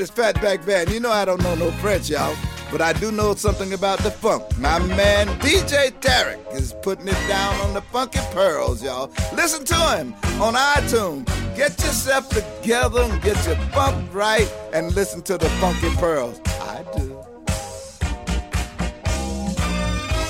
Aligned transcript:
This 0.00 0.10
Fatback 0.10 0.64
Band. 0.64 0.88
You 0.88 0.98
know 0.98 1.10
I 1.10 1.26
don't 1.26 1.42
know 1.42 1.54
no 1.54 1.70
French, 1.72 2.08
y'all, 2.08 2.34
but 2.72 2.80
I 2.80 2.94
do 2.94 3.12
know 3.12 3.34
something 3.34 3.74
about 3.74 3.98
the 3.98 4.10
funk. 4.10 4.42
My 4.56 4.78
man 4.78 5.26
DJ 5.40 5.90
Tarek 6.00 6.54
is 6.54 6.72
putting 6.80 7.06
it 7.06 7.28
down 7.28 7.54
on 7.56 7.74
the 7.74 7.82
funky 7.82 8.20
pearls, 8.32 8.82
y'all. 8.82 9.12
Listen 9.34 9.62
to 9.66 9.74
him 9.74 10.14
on 10.40 10.54
iTunes. 10.54 11.26
Get 11.54 11.72
yourself 11.72 12.30
together 12.30 13.02
and 13.02 13.20
get 13.20 13.44
your 13.46 13.56
funk 13.74 14.08
right 14.14 14.50
and 14.72 14.90
listen 14.94 15.20
to 15.20 15.36
the 15.36 15.50
funky 15.60 15.90
pearls. 15.96 16.40
I 16.46 16.82
do. 16.96 17.02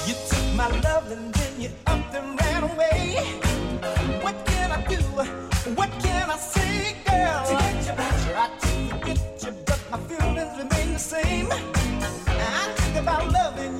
You 0.08 0.14
took 0.28 0.54
my 0.56 0.66
love 0.80 1.12
and 1.12 1.32
then 1.32 1.60
you 1.60 1.70
upped 1.86 2.12
and 2.16 2.40
ran 2.40 2.64
away. 2.64 3.29
same. 11.10 11.48
I 11.50 12.72
think 12.76 12.96
about 13.02 13.32
loving 13.32 13.74
you. 13.74 13.79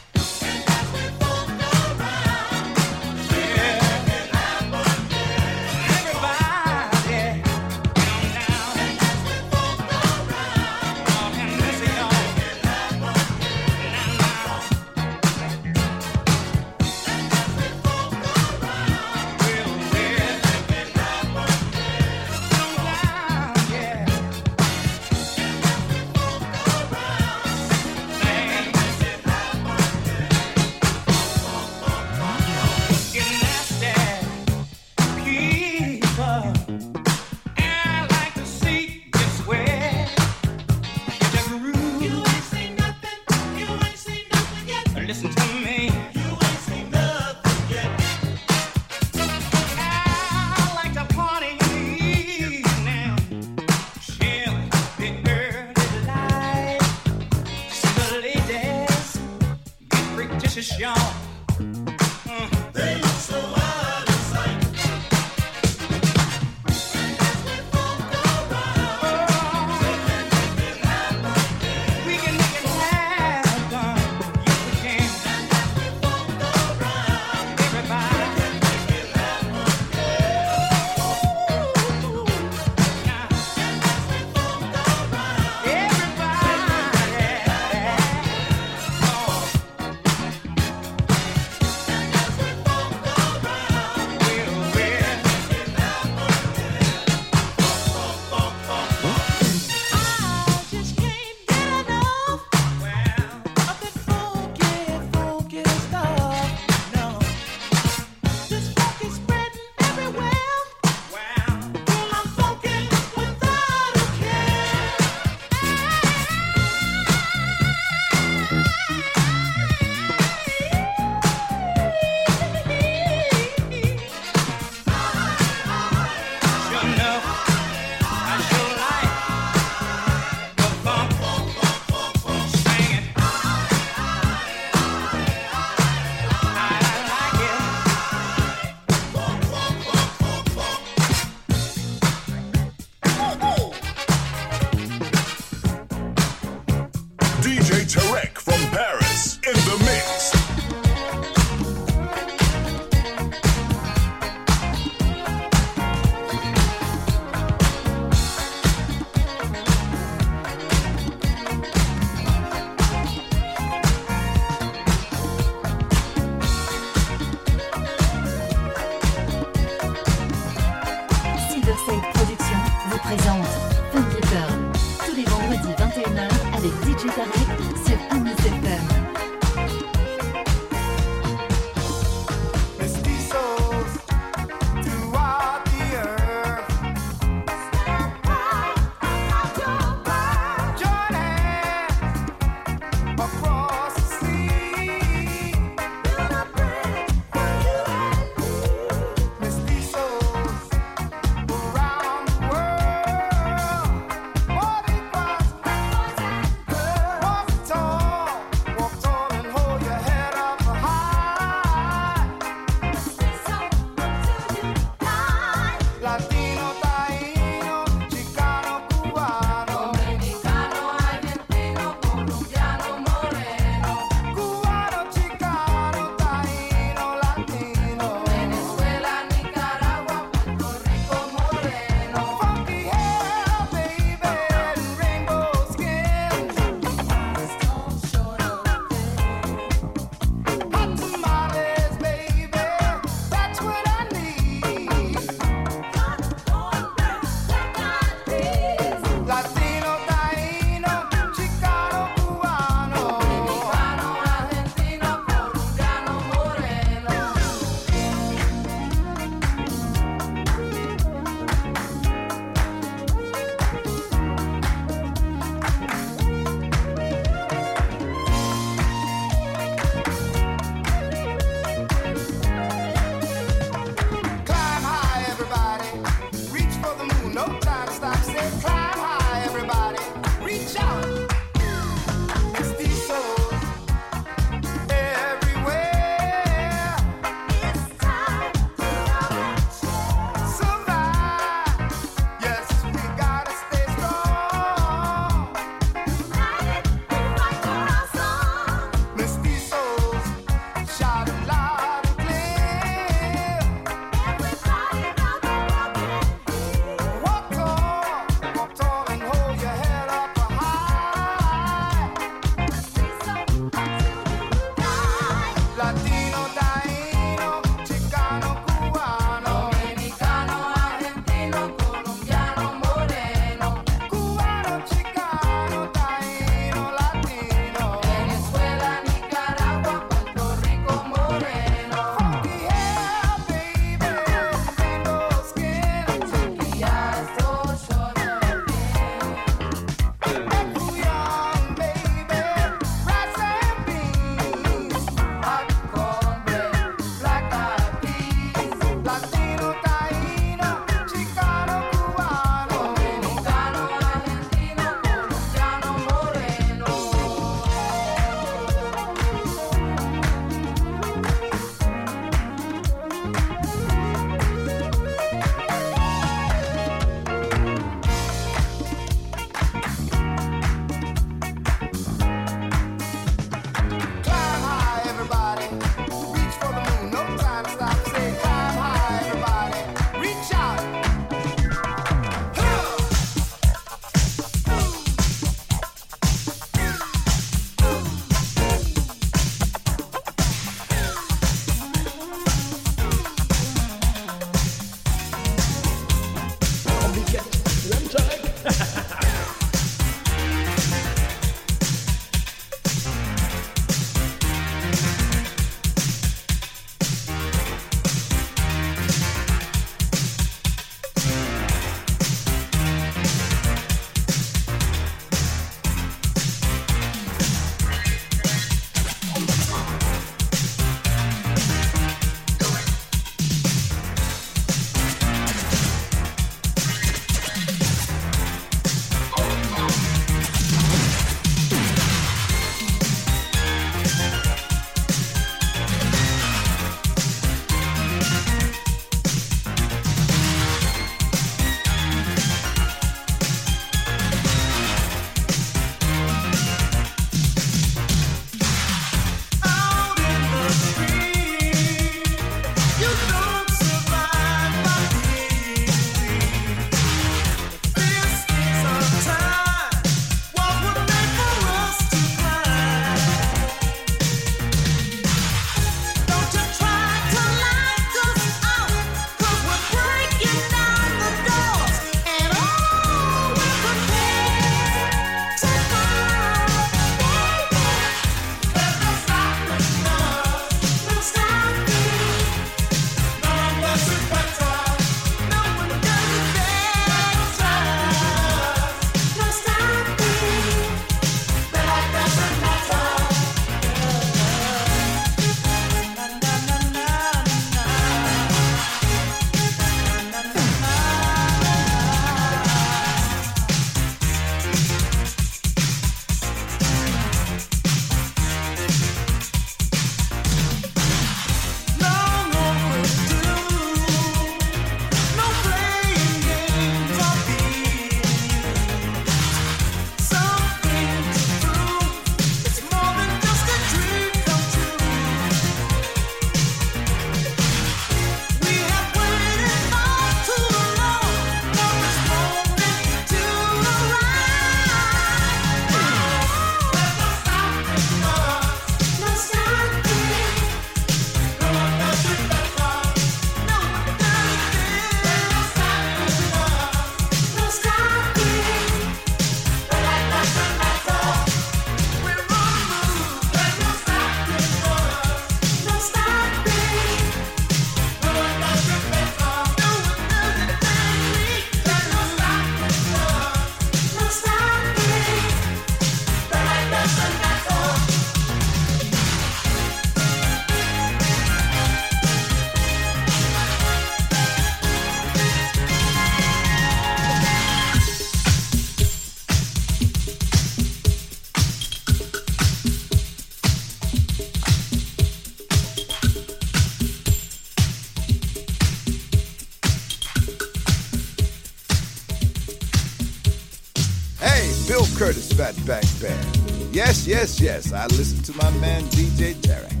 yes, 597.72 597.92
I 597.92 598.06
listen 598.18 598.42
to 598.44 598.52
my 598.58 598.70
man 598.84 599.02
DJ 599.16 599.54
Tarek 599.54 600.00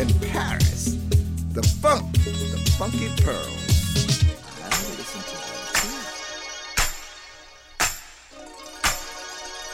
in 0.00 0.08
Paris. 0.30 0.96
The 1.52 1.62
funk, 1.80 2.12
the 2.12 2.72
funky 2.76 3.08
pearl. 3.22 3.54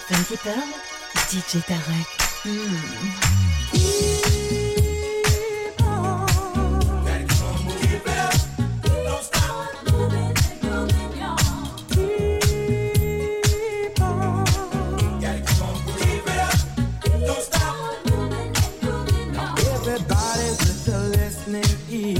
Funky 0.09 0.37
Pearl, 0.37 0.69
DJ 1.31 1.63
Tarek. 1.63 2.20
eat. 21.93 22.20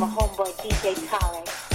my 0.00 0.06
homeboy 0.06 0.50
DJ 0.62 0.94
Tarek. 1.08 1.69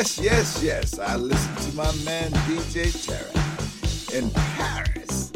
Yes, 0.00 0.18
yes, 0.18 0.62
yes. 0.62 0.98
I 0.98 1.16
listen 1.16 1.54
to 1.56 1.76
my 1.76 1.92
man 2.06 2.30
DJ 2.48 2.86
Tarek 3.04 4.14
in 4.14 4.30
Paris. 4.30 5.28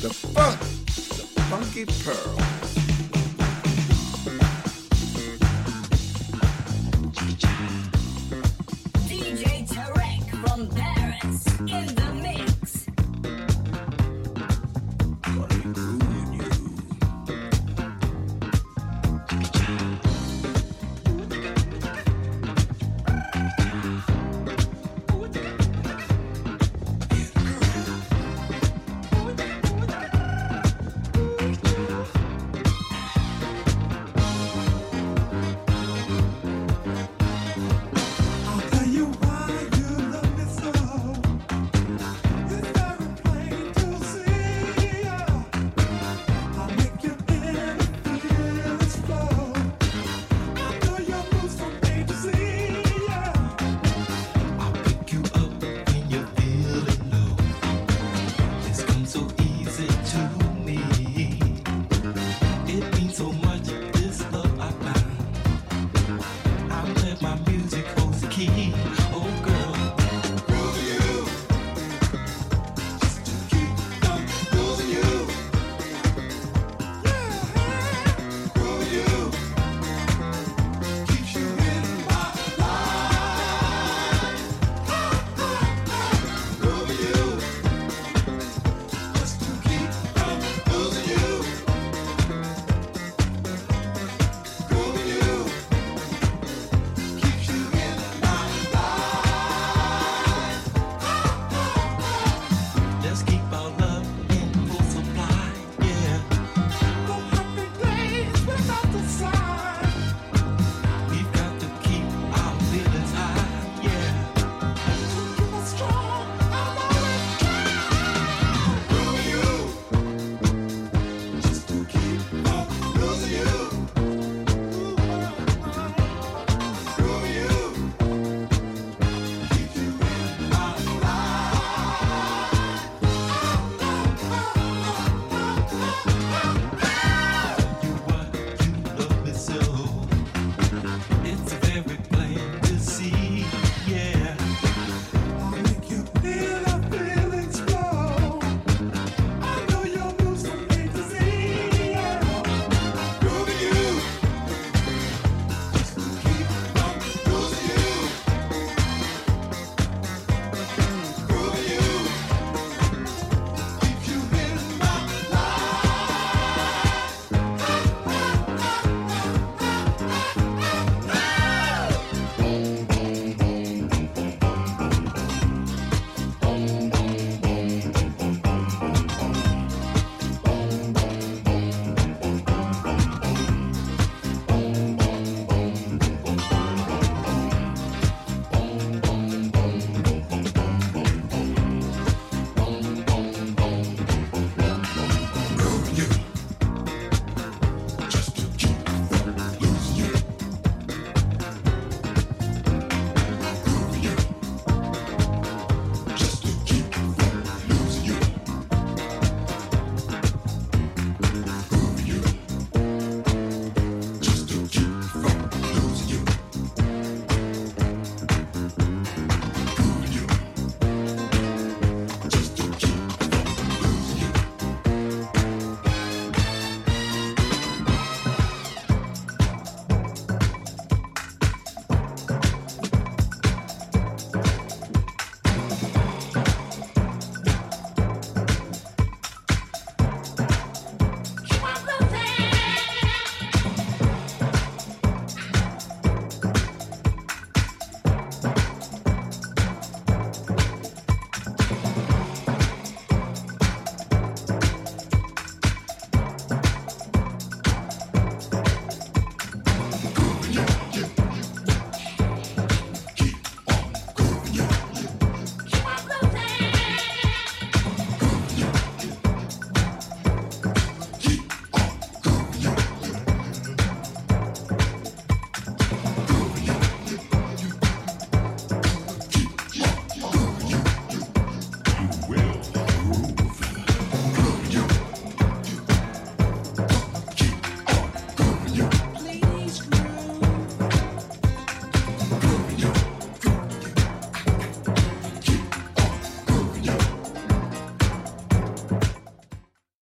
The 0.00 0.08
funk, 0.08 0.58
the 0.58 1.26
funky 1.50 1.84
pearl. 1.84 2.39